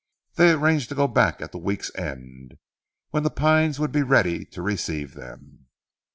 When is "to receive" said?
4.45-5.13